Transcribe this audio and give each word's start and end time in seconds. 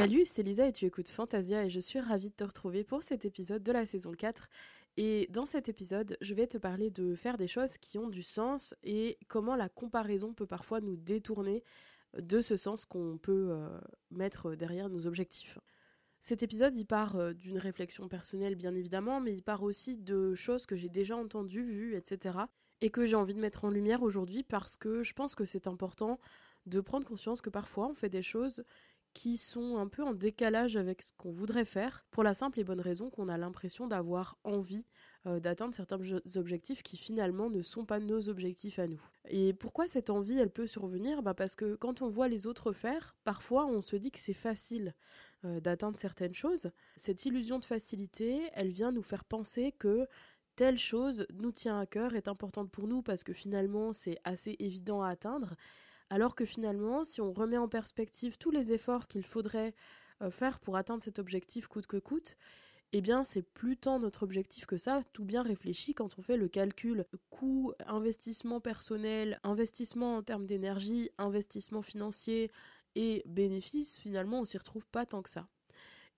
Salut, 0.00 0.24
c'est 0.24 0.42
Lisa 0.42 0.66
et 0.66 0.72
tu 0.72 0.86
écoutes 0.86 1.10
Fantasia 1.10 1.62
et 1.62 1.68
je 1.68 1.78
suis 1.78 2.00
ravie 2.00 2.30
de 2.30 2.34
te 2.34 2.44
retrouver 2.44 2.84
pour 2.84 3.02
cet 3.02 3.26
épisode 3.26 3.62
de 3.62 3.70
la 3.70 3.84
saison 3.84 4.12
4. 4.12 4.48
Et 4.96 5.28
dans 5.28 5.44
cet 5.44 5.68
épisode, 5.68 6.16
je 6.22 6.32
vais 6.32 6.46
te 6.46 6.56
parler 6.56 6.88
de 6.88 7.14
faire 7.14 7.36
des 7.36 7.46
choses 7.46 7.76
qui 7.76 7.98
ont 7.98 8.08
du 8.08 8.22
sens 8.22 8.74
et 8.82 9.18
comment 9.28 9.56
la 9.56 9.68
comparaison 9.68 10.32
peut 10.32 10.46
parfois 10.46 10.80
nous 10.80 10.96
détourner 10.96 11.62
de 12.18 12.40
ce 12.40 12.56
sens 12.56 12.86
qu'on 12.86 13.18
peut 13.18 13.48
euh, 13.50 13.78
mettre 14.10 14.54
derrière 14.54 14.88
nos 14.88 15.06
objectifs. 15.06 15.58
Cet 16.18 16.42
épisode, 16.42 16.74
il 16.78 16.86
part 16.86 17.16
euh, 17.16 17.34
d'une 17.34 17.58
réflexion 17.58 18.08
personnelle, 18.08 18.54
bien 18.54 18.74
évidemment, 18.74 19.20
mais 19.20 19.34
il 19.34 19.42
part 19.42 19.62
aussi 19.62 19.98
de 19.98 20.34
choses 20.34 20.64
que 20.64 20.76
j'ai 20.76 20.88
déjà 20.88 21.14
entendues, 21.14 21.70
vues, 21.70 21.94
etc. 21.94 22.38
et 22.80 22.88
que 22.88 23.04
j'ai 23.04 23.16
envie 23.16 23.34
de 23.34 23.40
mettre 23.40 23.66
en 23.66 23.68
lumière 23.68 24.02
aujourd'hui 24.02 24.44
parce 24.44 24.78
que 24.78 25.02
je 25.02 25.12
pense 25.12 25.34
que 25.34 25.44
c'est 25.44 25.66
important 25.66 26.18
de 26.64 26.80
prendre 26.80 27.06
conscience 27.06 27.42
que 27.42 27.50
parfois 27.50 27.88
on 27.90 27.94
fait 27.94 28.08
des 28.08 28.22
choses 28.22 28.64
qui 29.14 29.36
sont 29.36 29.76
un 29.76 29.88
peu 29.88 30.02
en 30.02 30.14
décalage 30.14 30.76
avec 30.76 31.02
ce 31.02 31.12
qu'on 31.16 31.32
voudrait 31.32 31.64
faire, 31.64 32.04
pour 32.10 32.22
la 32.22 32.34
simple 32.34 32.60
et 32.60 32.64
bonne 32.64 32.80
raison 32.80 33.10
qu'on 33.10 33.28
a 33.28 33.38
l'impression 33.38 33.86
d'avoir 33.86 34.38
envie 34.44 34.84
euh, 35.26 35.40
d'atteindre 35.40 35.74
certains 35.74 35.98
objectifs 36.36 36.82
qui 36.82 36.96
finalement 36.96 37.50
ne 37.50 37.62
sont 37.62 37.84
pas 37.84 38.00
nos 38.00 38.28
objectifs 38.28 38.78
à 38.78 38.86
nous. 38.86 39.00
Et 39.28 39.52
pourquoi 39.52 39.86
cette 39.86 40.10
envie, 40.10 40.38
elle 40.38 40.50
peut 40.50 40.66
survenir? 40.66 41.22
Bah 41.22 41.34
Parce 41.34 41.56
que 41.56 41.74
quand 41.74 42.02
on 42.02 42.08
voit 42.08 42.28
les 42.28 42.46
autres 42.46 42.72
faire, 42.72 43.16
parfois 43.24 43.66
on 43.66 43.82
se 43.82 43.96
dit 43.96 44.10
que 44.10 44.18
c'est 44.18 44.32
facile 44.32 44.94
euh, 45.44 45.60
d'atteindre 45.60 45.98
certaines 45.98 46.34
choses. 46.34 46.70
Cette 46.96 47.26
illusion 47.26 47.58
de 47.58 47.64
facilité, 47.64 48.48
elle 48.54 48.70
vient 48.70 48.92
nous 48.92 49.02
faire 49.02 49.24
penser 49.24 49.72
que 49.72 50.06
telle 50.56 50.78
chose 50.78 51.26
nous 51.32 51.52
tient 51.52 51.78
à 51.78 51.86
cœur, 51.86 52.14
est 52.14 52.28
importante 52.28 52.70
pour 52.70 52.86
nous 52.86 53.02
parce 53.02 53.24
que 53.24 53.32
finalement 53.32 53.92
c'est 53.92 54.18
assez 54.24 54.56
évident 54.58 55.02
à 55.02 55.08
atteindre, 55.08 55.54
alors 56.10 56.34
que 56.34 56.44
finalement, 56.44 57.04
si 57.04 57.20
on 57.20 57.32
remet 57.32 57.56
en 57.56 57.68
perspective 57.68 58.36
tous 58.36 58.50
les 58.50 58.72
efforts 58.72 59.06
qu'il 59.06 59.22
faudrait 59.22 59.74
euh, 60.22 60.30
faire 60.30 60.58
pour 60.60 60.76
atteindre 60.76 61.02
cet 61.02 61.18
objectif 61.18 61.68
coûte 61.68 61.86
que 61.86 61.96
coûte, 61.96 62.36
eh 62.92 63.00
bien 63.00 63.22
c'est 63.22 63.42
plus 63.42 63.76
tant 63.76 64.00
notre 64.00 64.24
objectif 64.24 64.66
que 64.66 64.76
ça, 64.76 65.02
tout 65.12 65.24
bien 65.24 65.42
réfléchi 65.42 65.94
quand 65.94 66.18
on 66.18 66.22
fait 66.22 66.36
le 66.36 66.48
calcul 66.48 67.06
coût, 67.30 67.72
investissement 67.86 68.60
personnel, 68.60 69.38
investissement 69.44 70.16
en 70.16 70.22
termes 70.22 70.46
d'énergie, 70.46 71.10
investissement 71.18 71.82
financier 71.82 72.50
et 72.96 73.22
bénéfices, 73.26 73.98
finalement 73.98 74.40
on 74.40 74.44
s'y 74.44 74.58
retrouve 74.58 74.86
pas 74.86 75.06
tant 75.06 75.22
que 75.22 75.30
ça. 75.30 75.46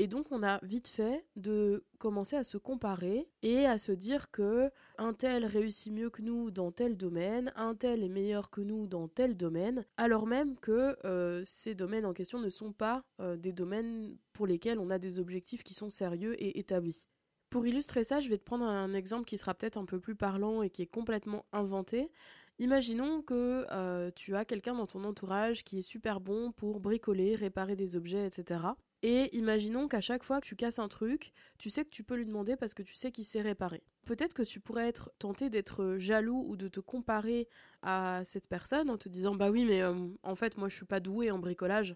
Et 0.00 0.06
donc 0.06 0.30
on 0.30 0.44
a 0.44 0.60
vite 0.62 0.86
fait 0.86 1.24
de 1.34 1.84
commencer 1.98 2.36
à 2.36 2.44
se 2.44 2.56
comparer 2.56 3.28
et 3.42 3.66
à 3.66 3.78
se 3.78 3.90
dire 3.90 4.30
que 4.30 4.70
un 4.96 5.12
tel 5.12 5.44
réussit 5.44 5.92
mieux 5.92 6.08
que 6.08 6.22
nous 6.22 6.52
dans 6.52 6.70
tel 6.70 6.96
domaine, 6.96 7.52
un 7.56 7.74
tel 7.74 8.04
est 8.04 8.08
meilleur 8.08 8.48
que 8.48 8.60
nous 8.60 8.86
dans 8.86 9.08
tel 9.08 9.36
domaine, 9.36 9.84
alors 9.96 10.28
même 10.28 10.54
que 10.54 10.96
euh, 11.04 11.42
ces 11.44 11.74
domaines 11.74 12.06
en 12.06 12.12
question 12.12 12.38
ne 12.38 12.48
sont 12.48 12.72
pas 12.72 13.02
euh, 13.20 13.36
des 13.36 13.50
domaines 13.50 14.16
pour 14.32 14.46
lesquels 14.46 14.78
on 14.78 14.88
a 14.88 14.98
des 15.00 15.18
objectifs 15.18 15.64
qui 15.64 15.74
sont 15.74 15.90
sérieux 15.90 16.40
et 16.40 16.60
établis. 16.60 17.08
Pour 17.50 17.66
illustrer 17.66 18.04
ça, 18.04 18.20
je 18.20 18.28
vais 18.28 18.38
te 18.38 18.44
prendre 18.44 18.66
un 18.66 18.94
exemple 18.94 19.24
qui 19.24 19.36
sera 19.36 19.52
peut-être 19.52 19.78
un 19.78 19.84
peu 19.84 19.98
plus 19.98 20.14
parlant 20.14 20.62
et 20.62 20.70
qui 20.70 20.82
est 20.82 20.86
complètement 20.86 21.44
inventé. 21.52 22.12
Imaginons 22.60 23.20
que 23.22 23.66
euh, 23.72 24.12
tu 24.14 24.36
as 24.36 24.44
quelqu'un 24.44 24.74
dans 24.74 24.86
ton 24.86 25.02
entourage 25.02 25.64
qui 25.64 25.78
est 25.78 25.82
super 25.82 26.20
bon 26.20 26.52
pour 26.52 26.78
bricoler, 26.78 27.34
réparer 27.34 27.74
des 27.74 27.96
objets, 27.96 28.24
etc. 28.24 28.60
Et 29.02 29.36
imaginons 29.36 29.86
qu'à 29.86 30.00
chaque 30.00 30.24
fois 30.24 30.40
que 30.40 30.46
tu 30.46 30.56
casses 30.56 30.80
un 30.80 30.88
truc, 30.88 31.32
tu 31.58 31.70
sais 31.70 31.84
que 31.84 31.90
tu 31.90 32.02
peux 32.02 32.16
lui 32.16 32.26
demander 32.26 32.56
parce 32.56 32.74
que 32.74 32.82
tu 32.82 32.94
sais 32.94 33.12
qu'il 33.12 33.24
sait 33.24 33.42
réparer. 33.42 33.82
Peut-être 34.06 34.34
que 34.34 34.42
tu 34.42 34.58
pourrais 34.58 34.88
être 34.88 35.12
tenté 35.18 35.50
d'être 35.50 35.96
jaloux 35.98 36.44
ou 36.48 36.56
de 36.56 36.66
te 36.66 36.80
comparer 36.80 37.48
à 37.82 38.22
cette 38.24 38.48
personne 38.48 38.90
en 38.90 38.98
te 38.98 39.08
disant 39.08 39.36
bah 39.36 39.50
oui 39.50 39.64
mais 39.64 39.82
euh, 39.82 40.08
en 40.22 40.34
fait 40.34 40.56
moi 40.56 40.68
je 40.68 40.74
suis 40.74 40.86
pas 40.86 40.98
doué 40.98 41.30
en 41.30 41.38
bricolage, 41.38 41.94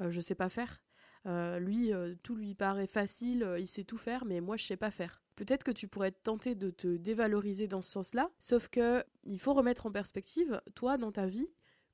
euh, 0.00 0.10
je 0.10 0.20
sais 0.20 0.34
pas 0.34 0.48
faire. 0.48 0.82
Euh, 1.24 1.60
lui 1.60 1.92
tout 2.22 2.34
lui 2.34 2.54
paraît 2.54 2.88
facile, 2.88 3.48
il 3.58 3.68
sait 3.68 3.84
tout 3.84 3.96
faire 3.96 4.24
mais 4.26 4.40
moi 4.40 4.56
je 4.56 4.64
sais 4.64 4.76
pas 4.76 4.90
faire. 4.90 5.22
Peut-être 5.36 5.64
que 5.64 5.70
tu 5.70 5.88
pourrais 5.88 6.08
être 6.08 6.22
tenté 6.22 6.54
de 6.54 6.70
te 6.70 6.96
dévaloriser 6.96 7.66
dans 7.66 7.80
ce 7.80 7.92
sens-là, 7.92 8.30
sauf 8.38 8.68
que 8.68 9.02
il 9.24 9.38
faut 9.38 9.54
remettre 9.54 9.86
en 9.86 9.92
perspective 9.92 10.60
toi 10.74 10.98
dans 10.98 11.12
ta 11.12 11.26
vie 11.26 11.48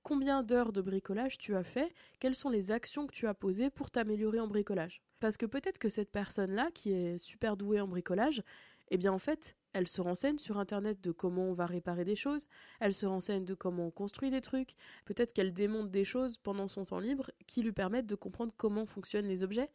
combien 0.08 0.42
d'heures 0.42 0.72
de 0.72 0.80
bricolage 0.80 1.36
tu 1.36 1.54
as 1.54 1.62
fait, 1.62 1.92
quelles 2.18 2.34
sont 2.34 2.48
les 2.48 2.72
actions 2.72 3.06
que 3.06 3.12
tu 3.12 3.26
as 3.26 3.34
posées 3.34 3.68
pour 3.68 3.90
t'améliorer 3.90 4.40
en 4.40 4.46
bricolage. 4.46 5.02
Parce 5.20 5.36
que 5.36 5.44
peut-être 5.44 5.76
que 5.76 5.90
cette 5.90 6.10
personne-là, 6.10 6.70
qui 6.72 6.92
est 6.92 7.18
super 7.18 7.58
douée 7.58 7.78
en 7.78 7.88
bricolage, 7.88 8.42
eh 8.90 8.96
bien 8.96 9.12
en 9.12 9.18
fait, 9.18 9.54
elle 9.74 9.86
se 9.86 10.00
renseigne 10.00 10.38
sur 10.38 10.56
Internet 10.56 10.98
de 11.02 11.12
comment 11.12 11.50
on 11.50 11.52
va 11.52 11.66
réparer 11.66 12.06
des 12.06 12.16
choses, 12.16 12.46
elle 12.80 12.94
se 12.94 13.04
renseigne 13.04 13.44
de 13.44 13.52
comment 13.52 13.88
on 13.88 13.90
construit 13.90 14.30
des 14.30 14.40
trucs, 14.40 14.76
peut-être 15.04 15.34
qu'elle 15.34 15.52
démonte 15.52 15.90
des 15.90 16.04
choses 16.04 16.38
pendant 16.38 16.68
son 16.68 16.86
temps 16.86 17.00
libre 17.00 17.30
qui 17.46 17.60
lui 17.60 17.72
permettent 17.72 18.06
de 18.06 18.14
comprendre 18.14 18.54
comment 18.56 18.86
fonctionnent 18.86 19.28
les 19.28 19.42
objets. 19.42 19.70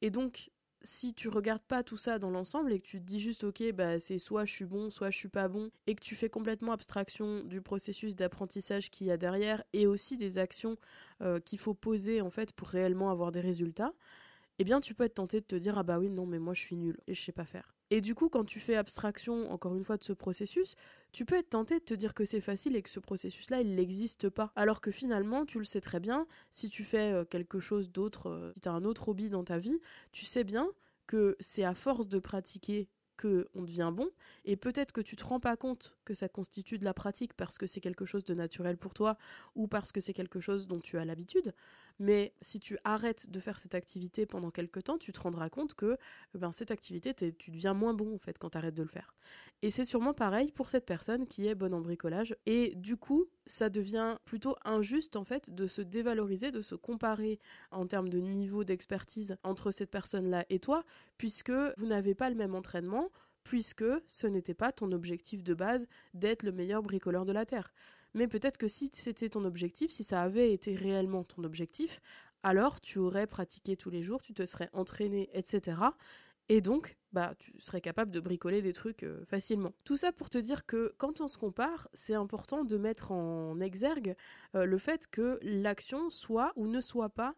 Et 0.00 0.10
donc, 0.10 0.52
si 0.82 1.14
tu 1.14 1.28
regardes 1.28 1.62
pas 1.62 1.82
tout 1.82 1.96
ça 1.96 2.18
dans 2.18 2.30
l'ensemble 2.30 2.72
et 2.72 2.80
que 2.80 2.86
tu 2.86 3.00
te 3.00 3.04
dis 3.04 3.20
juste 3.20 3.44
ok 3.44 3.72
bah 3.72 3.98
c'est 3.98 4.18
soit 4.18 4.44
je 4.44 4.52
suis 4.52 4.64
bon 4.64 4.90
soit 4.90 5.10
je 5.10 5.16
suis 5.16 5.28
pas 5.28 5.48
bon 5.48 5.70
et 5.86 5.94
que 5.94 6.00
tu 6.00 6.16
fais 6.16 6.28
complètement 6.28 6.72
abstraction 6.72 7.42
du 7.44 7.60
processus 7.60 8.16
d'apprentissage 8.16 8.90
qu'il 8.90 9.06
y 9.06 9.10
a 9.10 9.16
derrière 9.16 9.62
et 9.72 9.86
aussi 9.86 10.16
des 10.16 10.38
actions 10.38 10.76
euh, 11.20 11.40
qu'il 11.40 11.58
faut 11.58 11.74
poser 11.74 12.20
en 12.20 12.30
fait 12.30 12.52
pour 12.52 12.68
réellement 12.68 13.10
avoir 13.10 13.32
des 13.32 13.40
résultats 13.40 13.92
eh 14.58 14.64
bien 14.64 14.80
tu 14.80 14.94
peux 14.94 15.04
être 15.04 15.14
tenté 15.14 15.40
de 15.40 15.46
te 15.46 15.56
dire 15.56 15.78
ah 15.78 15.82
bah 15.82 15.98
oui 15.98 16.10
non 16.10 16.26
mais 16.26 16.38
moi 16.38 16.54
je 16.54 16.60
suis 16.60 16.76
nul 16.76 16.98
et 17.06 17.14
je 17.14 17.20
sais 17.20 17.32
pas 17.32 17.44
faire. 17.44 17.74
Et 17.90 18.00
du 18.00 18.14
coup 18.14 18.28
quand 18.28 18.44
tu 18.44 18.60
fais 18.60 18.76
abstraction 18.76 19.50
encore 19.50 19.74
une 19.74 19.84
fois 19.84 19.96
de 19.96 20.04
ce 20.04 20.12
processus, 20.12 20.74
tu 21.12 21.24
peux 21.24 21.36
être 21.36 21.50
tenté 21.50 21.78
de 21.78 21.84
te 21.84 21.94
dire 21.94 22.14
que 22.14 22.24
c'est 22.24 22.40
facile 22.40 22.76
et 22.76 22.82
que 22.82 22.90
ce 22.90 23.00
processus 23.00 23.50
là 23.50 23.60
il 23.60 23.74
n'existe 23.74 24.28
pas. 24.28 24.52
Alors 24.56 24.80
que 24.80 24.90
finalement 24.90 25.44
tu 25.44 25.58
le 25.58 25.64
sais 25.64 25.80
très 25.80 26.00
bien, 26.00 26.26
si 26.50 26.68
tu 26.68 26.84
fais 26.84 27.12
euh, 27.12 27.24
quelque 27.24 27.60
chose 27.60 27.90
d'autre, 27.90 28.28
euh, 28.28 28.52
si 28.54 28.60
tu 28.60 28.68
as 28.68 28.72
un 28.72 28.84
autre 28.84 29.08
hobby 29.08 29.30
dans 29.30 29.44
ta 29.44 29.58
vie, 29.58 29.78
tu 30.12 30.24
sais 30.24 30.44
bien 30.44 30.68
que 31.06 31.36
c'est 31.40 31.64
à 31.64 31.74
force 31.74 32.08
de 32.08 32.18
pratiquer 32.18 32.88
que 33.22 33.48
on 33.54 33.62
devient 33.62 33.92
bon. 33.94 34.10
Et 34.44 34.56
peut-être 34.56 34.90
que 34.90 35.00
tu 35.00 35.14
te 35.14 35.24
rends 35.24 35.38
pas 35.38 35.56
compte 35.56 35.94
que 36.04 36.12
ça 36.12 36.28
constitue 36.28 36.76
de 36.76 36.84
la 36.84 36.92
pratique 36.92 37.34
parce 37.34 37.56
que 37.56 37.66
c'est 37.66 37.80
quelque 37.80 38.04
chose 38.04 38.24
de 38.24 38.34
naturel 38.34 38.76
pour 38.76 38.94
toi 38.94 39.16
ou 39.54 39.68
parce 39.68 39.92
que 39.92 40.00
c'est 40.00 40.12
quelque 40.12 40.40
chose 40.40 40.66
dont 40.66 40.80
tu 40.80 40.98
as 40.98 41.04
l'habitude. 41.04 41.54
Mais 42.00 42.34
si 42.40 42.58
tu 42.58 42.78
arrêtes 42.82 43.30
de 43.30 43.38
faire 43.38 43.60
cette 43.60 43.76
activité 43.76 44.26
pendant 44.26 44.50
quelque 44.50 44.80
temps 44.80 44.98
tu 44.98 45.12
te 45.12 45.20
rendras 45.20 45.50
compte 45.50 45.74
que 45.74 45.98
ben 46.34 46.50
cette 46.50 46.72
activité 46.72 47.14
tu 47.14 47.50
deviens 47.52 47.74
moins 47.74 47.94
bon 47.94 48.12
en 48.12 48.18
fait 48.18 48.38
quand 48.40 48.50
tu 48.50 48.58
arrêtes 48.58 48.74
de 48.74 48.82
le 48.82 48.88
faire. 48.88 49.14
Et 49.62 49.70
c'est 49.70 49.84
sûrement 49.84 50.14
pareil 50.14 50.50
pour 50.50 50.68
cette 50.68 50.86
personne 50.86 51.28
qui 51.28 51.46
est 51.46 51.54
bonne 51.54 51.74
en 51.74 51.80
bricolage. 51.80 52.34
Et 52.46 52.74
du 52.74 52.96
coup 52.96 53.28
ça 53.46 53.68
devient 53.70 54.16
plutôt 54.24 54.56
injuste 54.64 55.16
en 55.16 55.24
fait 55.24 55.54
de 55.54 55.66
se 55.66 55.82
dévaloriser, 55.82 56.50
de 56.50 56.60
se 56.60 56.74
comparer 56.74 57.38
en 57.70 57.86
termes 57.86 58.08
de 58.08 58.18
niveau 58.18 58.64
d'expertise 58.64 59.36
entre 59.42 59.70
cette 59.70 59.90
personne-là 59.90 60.44
et 60.50 60.58
toi, 60.58 60.84
puisque 61.18 61.52
vous 61.76 61.86
n'avez 61.86 62.14
pas 62.14 62.30
le 62.30 62.36
même 62.36 62.54
entraînement, 62.54 63.10
puisque 63.44 63.84
ce 64.06 64.26
n'était 64.26 64.54
pas 64.54 64.72
ton 64.72 64.92
objectif 64.92 65.42
de 65.42 65.54
base 65.54 65.86
d'être 66.14 66.42
le 66.42 66.52
meilleur 66.52 66.82
bricoleur 66.82 67.24
de 67.24 67.32
la 67.32 67.44
Terre. 67.44 67.72
Mais 68.14 68.28
peut-être 68.28 68.58
que 68.58 68.68
si 68.68 68.90
c'était 68.92 69.30
ton 69.30 69.44
objectif, 69.44 69.90
si 69.90 70.04
ça 70.04 70.22
avait 70.22 70.52
été 70.52 70.74
réellement 70.74 71.24
ton 71.24 71.44
objectif, 71.44 72.00
alors 72.42 72.80
tu 72.80 72.98
aurais 72.98 73.26
pratiqué 73.26 73.76
tous 73.76 73.90
les 73.90 74.02
jours, 74.02 74.22
tu 74.22 74.34
te 74.34 74.44
serais 74.44 74.68
entraîné, 74.72 75.30
etc. 75.32 75.76
Et 76.52 76.60
donc, 76.60 76.98
bah, 77.14 77.32
tu 77.38 77.54
serais 77.56 77.80
capable 77.80 78.10
de 78.10 78.20
bricoler 78.20 78.60
des 78.60 78.74
trucs 78.74 79.04
euh, 79.04 79.24
facilement. 79.24 79.72
Tout 79.84 79.96
ça 79.96 80.12
pour 80.12 80.28
te 80.28 80.36
dire 80.36 80.66
que 80.66 80.94
quand 80.98 81.22
on 81.22 81.26
se 81.26 81.38
compare, 81.38 81.88
c'est 81.94 82.12
important 82.12 82.62
de 82.62 82.76
mettre 82.76 83.10
en 83.10 83.58
exergue 83.58 84.14
euh, 84.54 84.66
le 84.66 84.76
fait 84.76 85.06
que 85.06 85.38
l'action 85.40 86.10
soit 86.10 86.52
ou 86.56 86.66
ne 86.66 86.82
soit 86.82 87.08
pas 87.08 87.34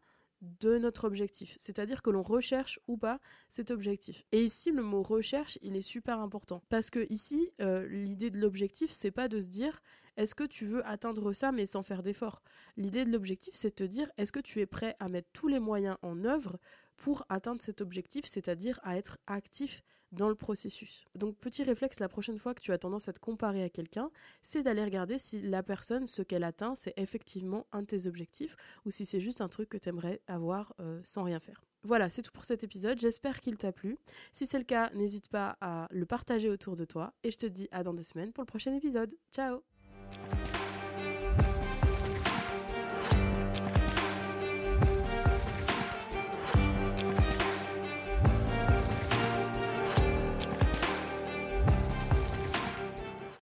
de 0.61 0.79
notre 0.79 1.05
objectif, 1.05 1.55
c'est-à-dire 1.59 2.03
que 2.03 2.11
l'on 2.11 2.23
recherche 2.23 2.81
ou 2.87 2.97
pas 2.97 3.21
cet 3.49 3.71
objectif. 3.71 4.25
Et 4.33 4.43
ici, 4.43 4.71
le 4.71 4.83
mot 4.83 5.03
recherche, 5.03 5.59
il 5.63 5.77
est 5.77 5.83
super 5.83 6.19
important 6.21 6.63
parce 6.69 6.91
que 6.91 7.07
ici, 7.11 7.51
euh, 7.61 7.87
l'idée 7.89 8.31
de 8.31 8.39
l'objectif, 8.39 8.91
c'est 8.91 9.11
pas 9.11 9.29
de 9.29 9.41
se 9.41 9.49
dire 9.49 9.81
est-ce 10.17 10.35
que 10.35 10.45
tu 10.45 10.65
veux 10.65 10.87
atteindre 10.87 11.33
ça 11.33 11.53
mais 11.53 11.67
sans 11.67 11.83
faire 11.83 12.03
d'effort. 12.03 12.43
L'idée 12.77 13.05
de 13.05 13.11
l'objectif, 13.11 13.55
c'est 13.55 13.71
de 13.71 13.75
te 13.75 13.85
dire 13.85 14.11
est-ce 14.17 14.33
que 14.33 14.41
tu 14.41 14.61
es 14.61 14.67
prêt 14.67 14.97
à 15.01 15.09
mettre 15.09 15.29
tous 15.33 15.49
les 15.49 15.59
moyens 15.59 15.97
en 16.03 16.25
œuvre 16.25 16.59
pour 16.97 17.25
atteindre 17.29 17.63
cet 17.63 17.81
objectif, 17.81 18.25
c'est-à-dire 18.27 18.79
à 18.83 18.97
être 18.97 19.19
actif 19.27 19.83
dans 20.15 20.29
le 20.29 20.35
processus. 20.35 21.05
Donc 21.15 21.37
petit 21.37 21.63
réflexe 21.63 22.01
la 22.01 22.09
prochaine 22.09 22.39
fois 22.39 22.55
que 22.55 22.61
tu 22.61 22.73
as 22.73 22.79
tendance 22.79 23.09
à 23.09 23.13
te 23.13 23.21
comparer 23.21 23.63
à 23.63 23.69
quelqu'un, 23.69 24.11
c'est 24.43 24.63
d'aller 24.63 24.85
regarder 24.85 25.19
si 25.19 25.41
la 25.41 25.63
personne, 25.63 26.07
ce 26.07 26.23
qu'elle 26.23 26.45
atteint, 26.45 26.75
c'est 26.75 26.95
effectivement 26.97 27.67
un 27.73 27.83
de 27.83 27.87
tes 27.87 28.07
objectifs 28.07 28.57
ou 28.85 28.91
si 28.91 29.05
c'est 29.05 29.21
juste 29.21 29.41
un 29.41 29.49
truc 29.49 29.69
que 29.69 29.79
tu 29.79 29.89
aimerais 29.89 30.21
avoir 30.27 30.75
euh, 30.81 31.01
sans 31.05 31.25
rien 31.25 31.41
faire. 31.41 31.65
Voilà, 31.83 32.09
c'est 32.09 32.23
tout 32.23 32.33
pour 32.33 32.47
cet 32.47 32.65
épisode. 32.65 32.99
J'espère 32.99 33.41
qu'il 33.41 33.59
t'a 33.59 33.71
plu. 33.71 33.99
Si 34.33 34.47
c'est 34.47 34.59
le 34.59 34.65
cas, 34.65 34.91
n'hésite 34.95 35.29
pas 35.29 35.59
à 35.61 35.87
le 35.91 36.07
partager 36.07 36.49
autour 36.49 36.77
de 36.77 36.87
toi. 36.87 37.13
Et 37.23 37.31
je 37.31 37.37
te 37.37 37.47
dis 37.47 37.69
à 37.73 37.83
dans 37.83 37.93
deux 37.93 38.03
semaines 38.03 38.33
pour 38.33 38.43
le 38.43 38.47
prochain 38.47 38.73
épisode. 38.75 39.15
Ciao 39.33 39.61